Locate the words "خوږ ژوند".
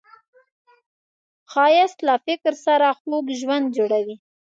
2.99-3.65